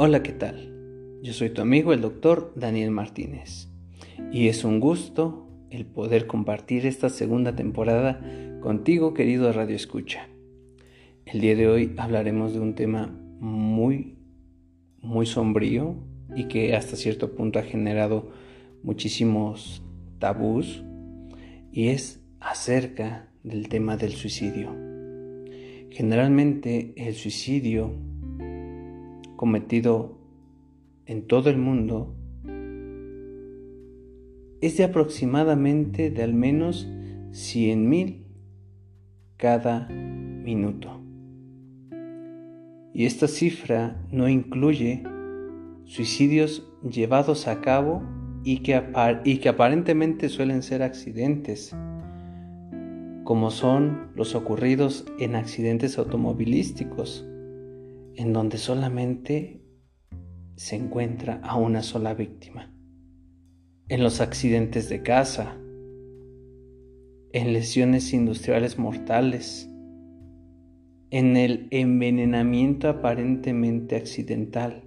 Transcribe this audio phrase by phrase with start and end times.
[0.00, 0.72] Hola, ¿qué tal?
[1.24, 3.66] Yo soy tu amigo el doctor Daniel Martínez
[4.30, 8.20] y es un gusto el poder compartir esta segunda temporada
[8.60, 10.28] contigo, querido Radio Escucha.
[11.26, 13.08] El día de hoy hablaremos de un tema
[13.40, 14.14] muy,
[15.00, 15.96] muy sombrío
[16.36, 18.30] y que hasta cierto punto ha generado
[18.84, 19.82] muchísimos
[20.20, 20.84] tabús
[21.72, 24.70] y es acerca del tema del suicidio.
[25.90, 27.96] Generalmente el suicidio
[29.38, 30.18] cometido
[31.06, 32.12] en todo el mundo
[34.60, 36.88] es de aproximadamente de al menos
[37.30, 38.24] 100.000
[39.36, 41.00] cada minuto.
[42.92, 45.04] Y esta cifra no incluye
[45.84, 48.02] suicidios llevados a cabo
[48.42, 48.82] y que,
[49.24, 51.76] y que aparentemente suelen ser accidentes,
[53.22, 57.24] como son los ocurridos en accidentes automovilísticos,
[58.18, 59.62] en donde solamente
[60.56, 62.74] se encuentra a una sola víctima,
[63.88, 65.56] en los accidentes de casa,
[67.32, 69.70] en lesiones industriales mortales,
[71.10, 74.82] en el envenenamiento aparentemente accidental,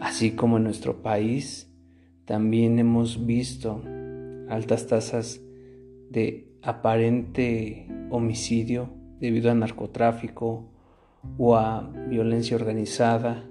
[0.00, 1.70] Así como en nuestro país,
[2.24, 3.82] también hemos visto
[4.48, 5.42] altas tasas
[6.10, 8.88] de aparente homicidio
[9.20, 10.69] debido a narcotráfico
[11.38, 13.48] o a violencia organizada,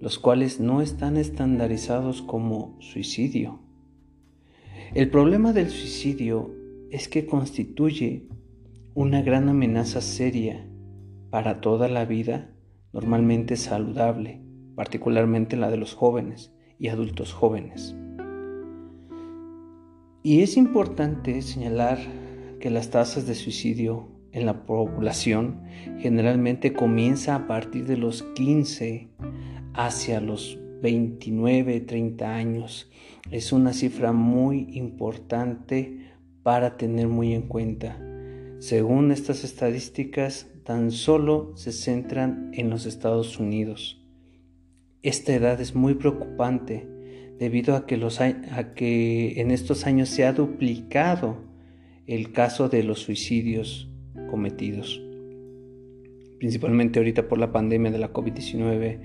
[0.00, 3.60] los cuales no están estandarizados como suicidio.
[4.94, 6.54] El problema del suicidio
[6.90, 8.28] es que constituye
[8.94, 10.66] una gran amenaza seria
[11.30, 12.50] para toda la vida
[12.92, 14.42] normalmente saludable
[14.80, 17.94] particularmente la de los jóvenes y adultos jóvenes.
[20.22, 21.98] Y es importante señalar
[22.60, 25.62] que las tasas de suicidio en la población
[25.98, 29.08] generalmente comienza a partir de los 15
[29.74, 32.90] hacia los 29, 30 años.
[33.30, 36.10] Es una cifra muy importante
[36.42, 37.98] para tener muy en cuenta.
[38.58, 44.04] Según estas estadísticas, tan solo se centran en los Estados Unidos.
[45.02, 46.86] Esta edad es muy preocupante
[47.38, 51.38] debido a que, los, a que en estos años se ha duplicado
[52.06, 53.89] el caso de los suicidios
[54.30, 55.02] cometidos.
[56.38, 58.98] Principalmente ahorita por la pandemia de la COVID-19,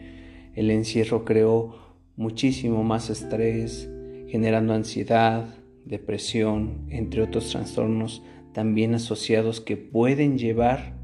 [0.54, 1.76] el encierro creó
[2.16, 3.90] muchísimo más estrés,
[4.28, 5.56] generando ansiedad,
[5.86, 10.98] depresión, entre otros trastornos también asociados que pueden llevar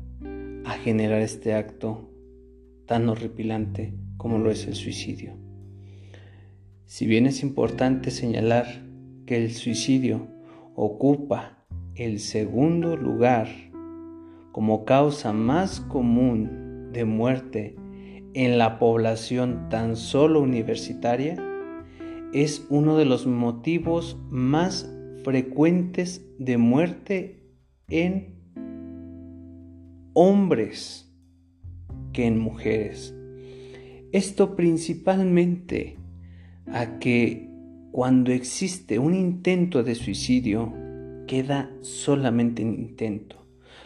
[0.63, 2.09] a generar este acto
[2.85, 5.33] tan horripilante como lo es el suicidio.
[6.85, 8.67] Si bien es importante señalar
[9.25, 10.27] que el suicidio
[10.75, 11.65] ocupa
[11.95, 13.49] el segundo lugar
[14.51, 17.75] como causa más común de muerte
[18.33, 21.37] en la población tan solo universitaria,
[22.33, 24.89] es uno de los motivos más
[25.23, 27.43] frecuentes de muerte
[27.89, 28.41] en
[30.13, 31.13] hombres
[32.13, 33.15] que en mujeres.
[34.11, 35.97] Esto principalmente
[36.67, 37.49] a que
[37.91, 40.73] cuando existe un intento de suicidio,
[41.27, 43.40] queda solamente en intento.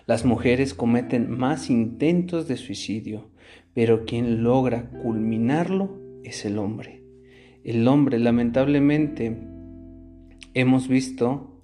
[0.05, 3.29] Las mujeres cometen más intentos de suicidio,
[3.73, 7.03] pero quien logra culminarlo es el hombre.
[7.63, 9.35] El hombre, lamentablemente,
[10.53, 11.59] hemos visto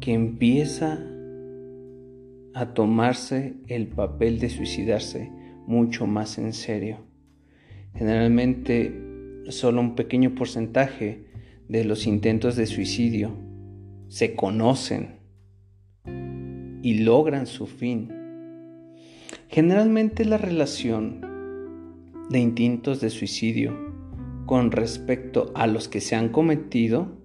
[0.00, 0.98] que empieza
[2.54, 5.30] a tomarse el papel de suicidarse
[5.66, 6.98] mucho más en serio.
[7.94, 8.92] Generalmente
[9.48, 11.26] solo un pequeño porcentaje
[11.68, 13.36] de los intentos de suicidio
[14.08, 15.19] se conocen
[16.82, 18.12] y logran su fin.
[19.48, 21.20] Generalmente la relación
[22.30, 23.76] de intentos de suicidio
[24.46, 27.18] con respecto a los que se han cometido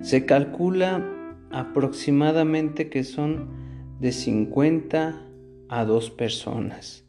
[0.00, 1.06] se calcula
[1.50, 3.50] aproximadamente que son
[4.00, 5.26] de 50
[5.68, 7.04] a 2 personas.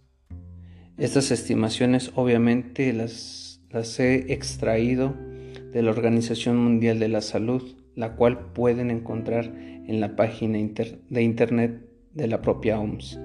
[0.97, 5.15] Estas estimaciones obviamente las, las he extraído
[5.71, 10.57] de la Organización Mundial de la Salud, la cual pueden encontrar en la página
[11.09, 11.81] de internet
[12.13, 13.19] de la propia OMS.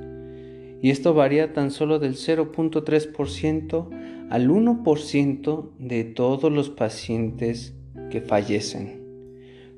[0.83, 3.89] Y esto varía tan solo del 0.3%
[4.31, 7.75] al 1% de todos los pacientes
[8.11, 9.03] que fallecen.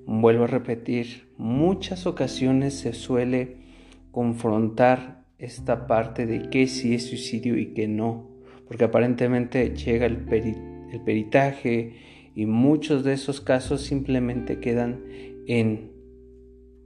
[0.07, 3.57] Vuelvo a repetir, muchas ocasiones se suele
[4.11, 8.27] confrontar esta parte de qué sí es suicidio y qué no,
[8.67, 10.27] porque aparentemente llega el,
[10.93, 11.93] el peritaje
[12.39, 15.03] y muchos de esos casos simplemente quedan
[15.49, 15.91] en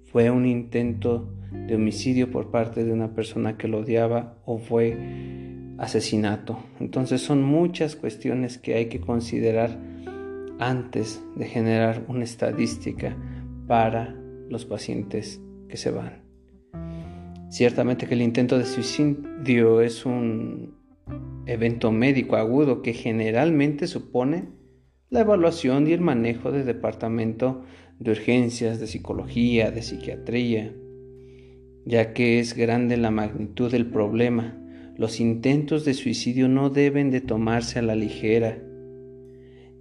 [0.05, 1.31] fue un intento
[1.67, 4.97] de homicidio por parte de una persona que lo odiaba o fue
[5.77, 6.59] asesinato.
[6.81, 9.79] Entonces son muchas cuestiones que hay que considerar
[10.59, 13.15] antes de generar una estadística
[13.67, 14.17] para
[14.49, 15.39] los pacientes
[15.69, 16.23] que se van.
[17.51, 20.79] Ciertamente que el intento de suicidio es un
[21.45, 24.62] evento médico agudo que generalmente supone
[25.13, 27.65] la evaluación y el manejo de departamento
[27.99, 30.73] de urgencias, de psicología, de psiquiatría,
[31.85, 34.59] ya que es grande la magnitud del problema.
[34.97, 38.59] Los intentos de suicidio no deben de tomarse a la ligera,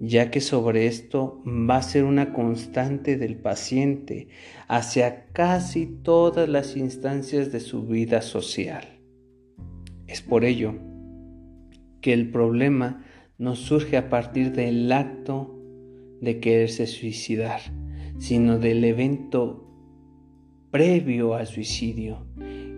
[0.02, 4.28] ya que sobre esto va a ser una constante del paciente
[4.68, 9.00] hacia casi todas las instancias de su vida social.
[10.08, 10.76] Es por ello
[12.02, 13.06] que el problema
[13.42, 15.60] no surge a partir del acto
[16.22, 17.60] de quererse suicidar,
[18.20, 19.68] sino del evento
[20.70, 22.28] previo al suicidio.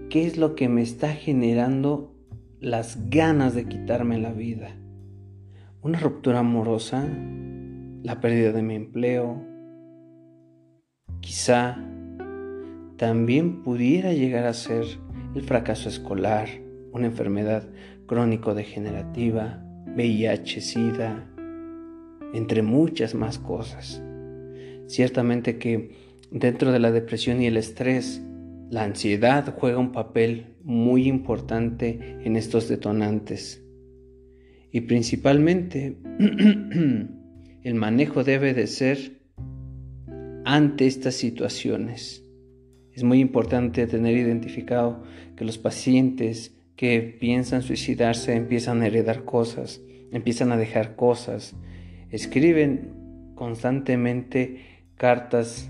[0.10, 2.16] ¿Qué es lo que me está generando
[2.62, 4.78] las ganas de quitarme la vida?
[5.82, 7.10] Una ruptura amorosa,
[8.02, 9.44] la pérdida de mi empleo,
[11.20, 11.78] quizá
[12.96, 14.86] también pudiera llegar a ser
[15.36, 16.48] el fracaso escolar,
[16.94, 17.68] una enfermedad
[18.06, 19.62] crónico-degenerativa,
[19.96, 21.30] VIH, SIDA,
[22.34, 24.02] entre muchas más cosas.
[24.88, 25.92] Ciertamente que
[26.32, 28.22] dentro de la depresión y el estrés,
[28.70, 33.64] la ansiedad juega un papel muy importante en estos detonantes.
[34.72, 35.98] Y principalmente
[37.64, 39.22] el manejo debe de ser
[40.46, 42.24] ante estas situaciones.
[42.94, 45.04] Es muy importante tener identificado
[45.36, 49.82] que los pacientes que piensan suicidarse empiezan a heredar cosas,
[50.12, 51.56] empiezan a dejar cosas,
[52.10, 55.70] escriben constantemente cartas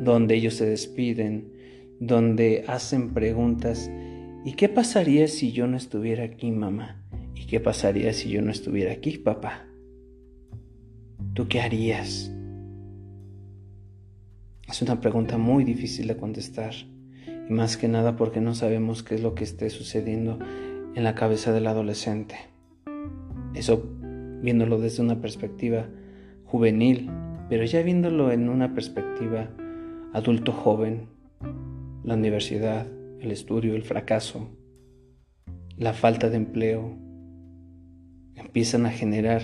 [0.00, 1.52] donde ellos se despiden,
[2.00, 3.90] donde hacen preguntas.
[4.44, 7.02] ¿Y qué pasaría si yo no estuviera aquí, mamá?
[7.34, 9.66] ¿Y qué pasaría si yo no estuviera aquí, papá?
[11.34, 12.32] ¿Tú qué harías?
[14.68, 16.74] Es una pregunta muy difícil de contestar
[17.48, 20.38] y más que nada porque no sabemos qué es lo que esté sucediendo
[20.94, 22.36] en la cabeza del adolescente.
[23.54, 23.82] Eso
[24.42, 25.86] viéndolo desde una perspectiva
[26.44, 27.10] juvenil,
[27.48, 29.48] pero ya viéndolo en una perspectiva
[30.12, 31.08] adulto joven,
[32.04, 32.86] la universidad,
[33.20, 34.50] el estudio, el fracaso,
[35.76, 36.98] la falta de empleo,
[38.34, 39.42] empiezan a generar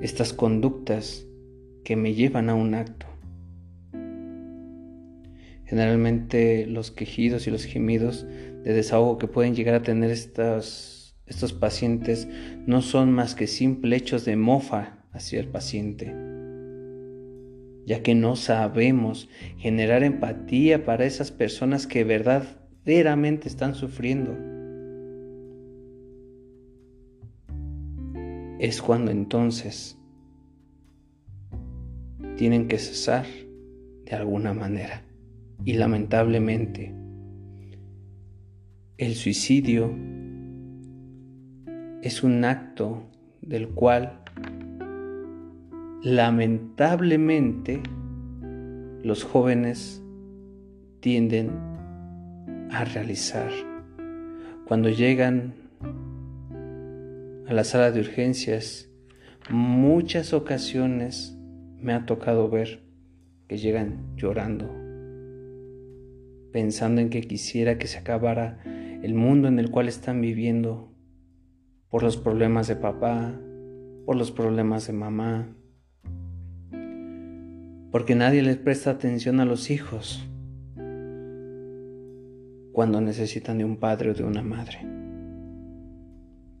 [0.00, 1.26] estas conductas
[1.84, 3.06] que me llevan a un acto.
[5.70, 8.26] Generalmente los quejidos y los gemidos
[8.64, 11.14] de desahogo que pueden llegar a tener estos,
[11.60, 12.26] pacientes
[12.66, 16.12] no son más que simples hechos de mofa hacia el paciente,
[17.86, 19.28] ya que no sabemos
[19.58, 24.36] generar empatía para esas personas que verdaderamente están sufriendo.
[28.58, 29.96] Es cuando entonces
[32.36, 33.24] tienen que cesar
[34.04, 35.04] de alguna manera.
[35.64, 36.94] Y lamentablemente,
[38.96, 39.94] el suicidio
[42.02, 43.10] es un acto
[43.42, 44.22] del cual
[46.02, 47.82] lamentablemente
[49.02, 50.02] los jóvenes
[51.00, 51.50] tienden
[52.70, 53.50] a realizar.
[54.66, 55.52] Cuando llegan
[57.46, 58.88] a la sala de urgencias,
[59.50, 61.36] muchas ocasiones
[61.78, 62.82] me ha tocado ver
[63.46, 64.89] que llegan llorando
[66.52, 68.60] pensando en que quisiera que se acabara
[69.02, 70.92] el mundo en el cual están viviendo
[71.88, 73.38] por los problemas de papá,
[74.06, 75.56] por los problemas de mamá,
[77.90, 80.26] porque nadie les presta atención a los hijos
[82.72, 84.78] cuando necesitan de un padre o de una madre.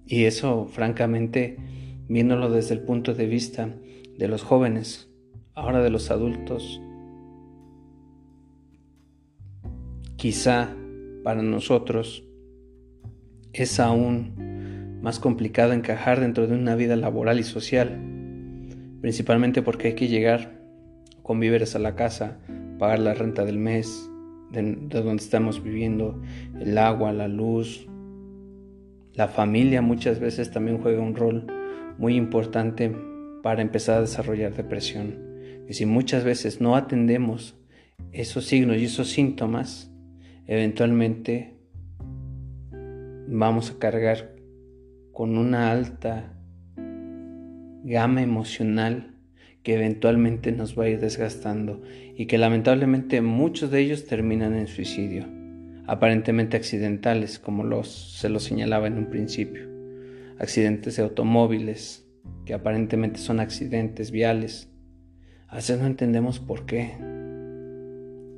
[0.04, 1.56] Y eso, francamente,
[2.08, 3.72] viéndolo desde el punto de vista
[4.18, 5.08] de los jóvenes,
[5.54, 6.82] ahora de los adultos,
[10.20, 10.76] quizá
[11.24, 12.28] para nosotros
[13.54, 17.98] es aún más complicado encajar dentro de una vida laboral y social,
[19.00, 20.60] principalmente porque hay que llegar
[21.22, 22.38] con víveres a la casa,
[22.78, 24.10] pagar la renta del mes,
[24.52, 26.20] de, donde estamos viviendo,
[26.60, 27.88] el agua, la luz.
[29.14, 31.46] La familia muchas veces también juega un rol
[31.96, 32.94] muy importante
[33.42, 35.18] para empezar a desarrollar depresión.
[35.66, 37.56] Y si muchas veces no atendemos
[38.12, 39.89] esos signos y esos síntomas,
[40.50, 41.54] eventualmente
[43.28, 44.34] vamos a cargar
[45.12, 46.36] con una alta
[47.84, 49.14] gama emocional
[49.62, 51.82] que eventualmente nos va a ir desgastando
[52.16, 55.24] y que lamentablemente muchos de ellos terminan en suicidio,
[55.86, 59.70] aparentemente accidentales como los, se lo señalaba en un principio.
[60.40, 62.08] accidentes de automóviles,
[62.44, 64.68] que aparentemente son accidentes viales.
[65.46, 67.19] A veces no entendemos por qué.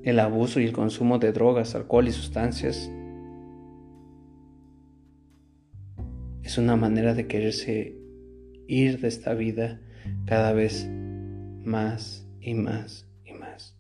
[0.04, 2.90] El abuso y el consumo de drogas, alcohol y sustancias
[6.42, 7.96] es una manera de quererse
[8.66, 9.80] ir de esta vida
[10.24, 10.88] cada vez
[11.64, 13.76] más y más y más.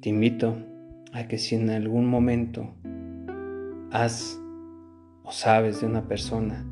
[0.00, 0.58] Te invito
[1.12, 2.74] a que si en algún momento
[3.90, 4.38] has
[5.22, 6.66] o sabes de una persona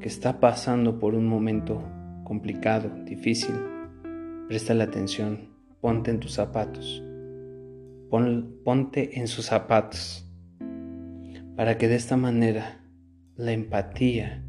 [0.00, 1.88] que está pasando por un momento
[2.24, 3.54] complicado, difícil,
[4.48, 5.51] presta la atención,
[5.82, 7.02] ponte en tus zapatos,
[8.08, 10.24] ponte en sus zapatos,
[11.56, 12.86] para que de esta manera
[13.34, 14.44] la empatía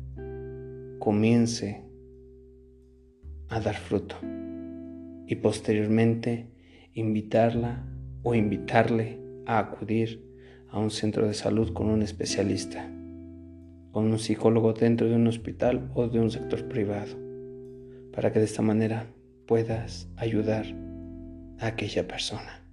[1.00, 1.84] comience
[3.50, 4.16] a dar fruto
[5.25, 6.52] y posteriormente
[6.94, 7.84] invitarla
[8.22, 10.24] o invitarle a acudir
[10.70, 12.88] a un centro de salud con un especialista,
[13.92, 17.18] con un psicólogo dentro de un hospital o de un sector privado,
[18.13, 19.08] para que de esta manera
[19.48, 20.83] puedas ayudar
[21.60, 22.63] a aquella persona.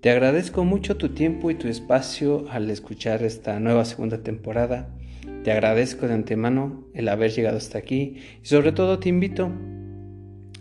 [0.00, 4.94] Te agradezco mucho tu tiempo y tu espacio al escuchar esta nueva segunda temporada.
[5.42, 9.50] Te agradezco de antemano el haber llegado hasta aquí y sobre todo te invito